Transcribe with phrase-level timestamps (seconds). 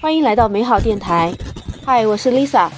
[0.00, 1.34] 欢迎来到美好电台。
[1.84, 2.70] 嗨，我是 Lisa。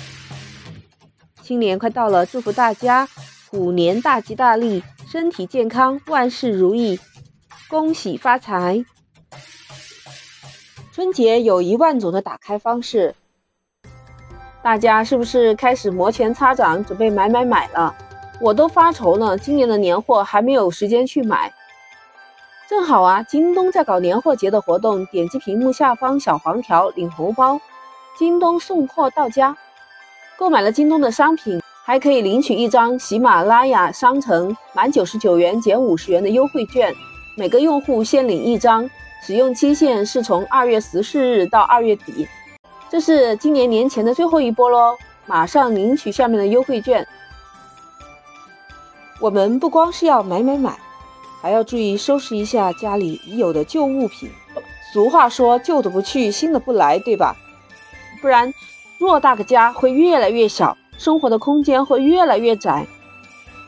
[1.42, 3.06] 新年快到了，祝福大家
[3.50, 6.98] 虎年大吉大利，身体健康，万事如意，
[7.68, 8.82] 恭喜发财。
[10.94, 13.14] 春节有一万种的打开方式，
[14.62, 17.94] 大家是不是开始摩拳擦掌，准备买买买了？
[18.40, 21.52] 我都发愁了，今年的年货还没有时间去买。
[22.70, 27.60] 正好啊，京东在搞年货节的活动，点击屏幕下方小黄条领红包，
[28.16, 29.56] 京东送货到家。
[30.38, 36.94] 购买了京东的商品，还可以领取一张喜马拉雅商城满九十九元减五十元的优惠券，
[37.36, 38.88] 每个用户限领一张，
[39.26, 42.28] 使用期限是从二月十四日到二月底。
[42.88, 47.04] 这是今年年前的最后一波喽，马上领取下面的优惠券。
[49.18, 50.78] 我们不光是要买买买。
[51.40, 54.30] 还要注意收拾一下家里已有的旧物品。
[54.92, 57.36] 俗话说，旧的不去，新的不来，对吧？
[58.20, 58.52] 不然，
[58.98, 62.86] 偌大个家会越来越小，生活的空间会越来越窄，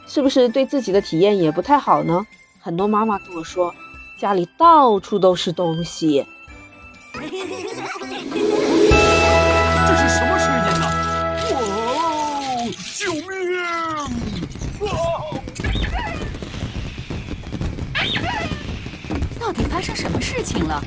[0.07, 2.27] 是不是对自己的体验也不太好呢？
[2.61, 3.73] 很多妈妈跟我说，
[4.19, 6.27] 家里到处都是东西。
[7.15, 7.21] 这
[9.97, 10.32] 是什么
[19.53, 20.83] 到底发生什么事情了？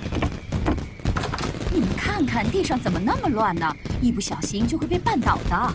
[1.72, 3.72] 你们看看地上怎么那么乱呢？
[4.02, 5.74] 一不小心就会被绊倒的。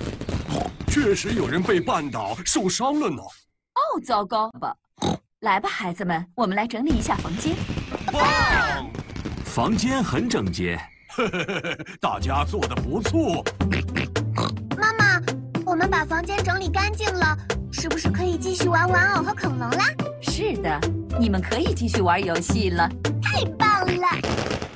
[0.88, 3.22] 确实有人被绊倒，受伤了呢。
[3.22, 4.74] 哦，糟糕吧！
[5.38, 7.54] 来吧，孩子们，我们来整理一下房间。
[8.12, 8.90] 棒！
[9.44, 10.76] 房间很整洁，
[12.02, 13.44] 大家做的不错。
[14.76, 15.22] 妈妈，
[15.64, 17.38] 我们把房间整理干净了，
[17.70, 19.84] 是不是可以继续玩玩偶和恐龙啦？
[20.20, 20.80] 是的，
[21.18, 22.88] 你们可以继续玩游戏了。
[23.22, 24.08] 太棒了！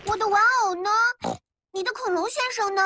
[0.07, 0.91] 我的玩偶呢？
[1.73, 2.83] 你的恐龙先生呢？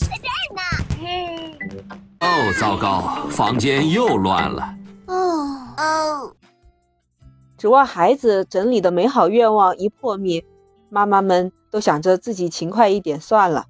[0.00, 0.62] 在这儿呢。
[2.20, 4.74] 哦，糟糕，房间又乱了。
[5.06, 5.14] 哦
[5.76, 6.34] 哦，
[7.58, 10.44] 指望孩子整理的美好愿望一破灭，
[10.88, 13.66] 妈妈们都想着自己勤快一点算了。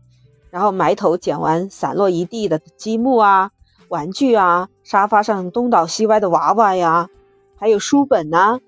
[0.53, 3.53] 然后埋头捡完散落一地的积木啊、
[3.89, 7.09] 玩具啊、沙发上东倒西歪的娃娃呀，
[7.57, 8.61] 还有书本呐。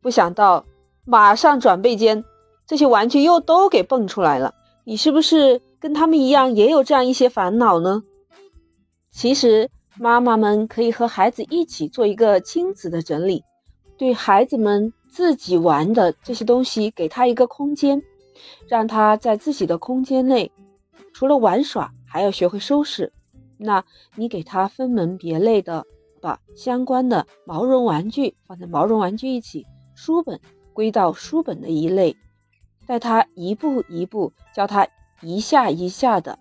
[0.00, 0.64] 不想到
[1.04, 2.24] 马上转背间，
[2.68, 4.54] 这些玩具又都给蹦出来了。
[4.84, 8.04] 你是不是跟他们一样也有这样一些烦恼呢？
[9.10, 13.42] 其实妈妈们可以和孩子一起做一个亲子的整理，
[13.98, 18.00] 对孩子们自己玩的这些东西，给他一个空间，
[18.68, 20.52] 让他在自己的空间内。
[21.16, 23.10] 除了玩耍，还要学会收拾。
[23.56, 23.82] 那
[24.16, 25.86] 你给他分门别类的
[26.20, 30.38] 把相关的毛绒玩具放在毛绒玩具一起，书本
[30.74, 32.14] 归到书本的一类，
[32.86, 34.86] 带他一步一步教他
[35.22, 36.38] 一下一下的，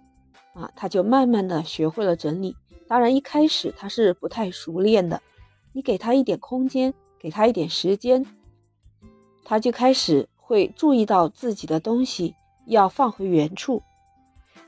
[0.53, 2.57] 啊，他就慢慢的学会了整理。
[2.85, 5.21] 当然一开始他是不太熟练的，
[5.71, 8.25] 你给他一点空间，给他一点时间，
[9.45, 13.81] 他就开始会注意到自己的东西要放回原处。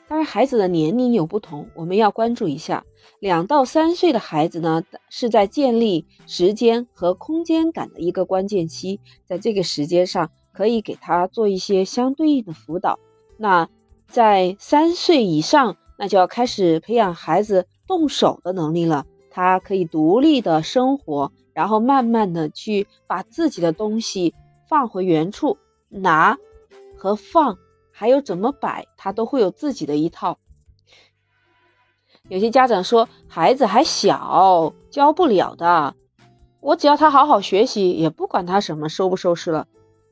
[0.10, 2.86] 当然，孩子的年龄有不同，我们要关注一下。
[3.20, 13.00] 两到三岁的孩子呢，是在建立时间和空间感的一个关键期，在这个时间上可以给他做一些相对应的辅导。
[13.38, 13.68] 那
[14.08, 24.34] 在三岁以上，那就要开始培养孩子动手的能力了，他可以独立的生活，然后慢慢的去把自己的东西
[24.70, 25.58] 放回原处，
[25.90, 26.38] 拿
[26.96, 27.58] 和放。
[28.00, 30.38] 还有怎么摆，他都会有自己的一套。
[32.30, 35.96] 有些家长说孩子还小，教不了的。
[36.60, 39.66] 我只要他好好学习，也不管他什么收不收拾了。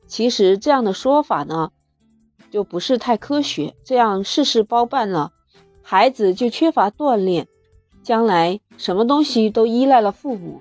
[0.08, 1.70] 其实这样的说法呢，
[2.50, 3.76] 就不是太科学。
[3.84, 5.30] 这样事事包办了，
[5.80, 7.46] 孩子就缺乏锻炼，
[8.02, 10.60] 将来什么东西都依赖了父母。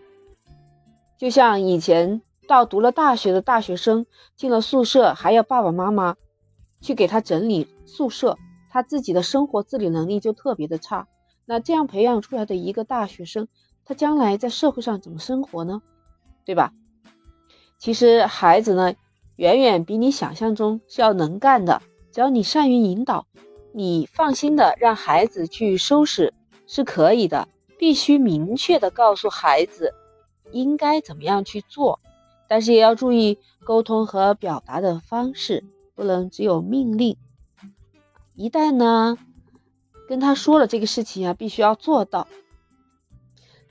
[1.18, 4.06] 就像以前到读了大学的大学生
[4.36, 6.18] 进了宿舍，还要爸爸妈妈。
[6.86, 8.38] 去给他整理宿舍，
[8.70, 11.08] 他自己的生活自理能力就特别的差。
[11.46, 13.48] 那这样培养出来的一个大学生，
[13.86, 15.82] 他将来在社会上怎么生活呢？
[16.46, 16.74] 对吧？
[17.80, 18.94] 其实孩子呢，
[19.36, 21.82] 远远比你想象中是要能干的。
[22.12, 23.26] 只要你善于引导，
[23.74, 26.36] 你放心的让孩子去收拾
[26.68, 27.48] 是可以的。
[27.78, 29.94] 必须明确的告诉孩子
[30.52, 32.00] 应该怎么样去做，
[32.48, 35.66] 但是也要注意沟通和表达的方式。
[35.96, 37.18] 不能只有命令，
[38.36, 39.18] 一旦呢
[40.08, 42.28] 跟他说了这个事情啊，必须要做到。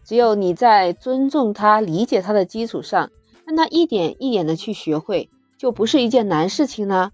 [0.03, 3.11] 只有你在尊重他、理解他的基础上，
[3.47, 7.13] 让他一点一点的去学会，就不是一件难事情呢。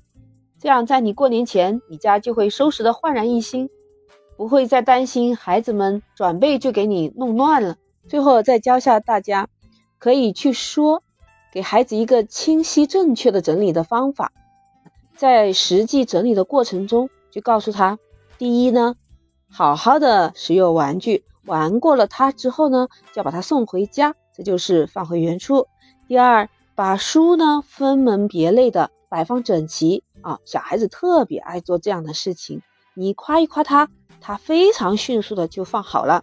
[0.58, 3.68] 这样，在你过年前，你家就会收拾的焕然一新，
[4.36, 7.76] 不会再担心孩子们转背就给你弄乱了。
[8.08, 9.48] 最后再教下大家，
[9.98, 11.02] 可以去说，
[11.52, 14.32] 给孩子一个清晰正确的整理的方法，
[15.20, 17.98] 在实际整理的过程中，就告诉他：
[18.38, 18.94] 第一呢，
[19.50, 25.66] 好好的使用玩具，玩过了它之后呢，就要把它送回家，这就是放回原处。
[26.08, 30.02] 第二，把书呢分门别类的摆放整齐。
[30.22, 32.62] 啊，小孩子特别爱做这样的事情，
[32.94, 33.90] 你夸一夸他，
[34.22, 36.22] 他非常迅速的就放好了。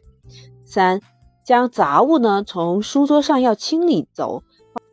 [0.65, 1.01] 三，
[1.45, 4.41] 将杂物呢从书桌上要清理走，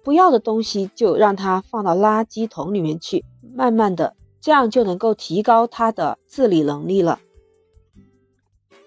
[0.03, 3.25] 不要的东西就让他放到垃圾桶里面去，
[3.55, 7.21] 慢慢的，这样就能够提高他的自理能力了。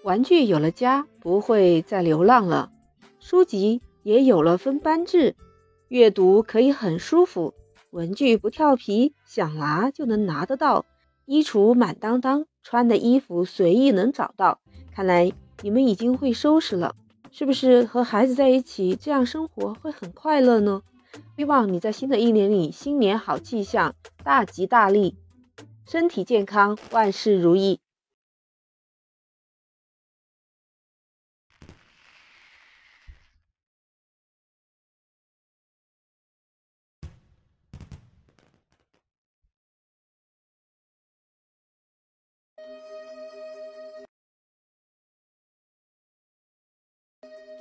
[0.02, 2.70] 玩具有了家，不会再流浪了；
[3.18, 5.36] 书籍也有了分班制，
[5.88, 7.54] 阅读可以很舒服。
[7.90, 10.84] 文具不跳皮，想拿就能拿得到；
[11.24, 14.60] 衣橱满当当，穿的衣服随意能找到。
[14.94, 15.32] 看来
[15.62, 16.94] 你们已经会收拾了，
[17.30, 20.82] 是不是和孩子在一起这样生活会很快乐呢？
[21.36, 23.94] 希望你在新的一年里，新年好气象，
[24.24, 25.16] 大吉大利，
[25.86, 27.80] 身体健康，万事如意。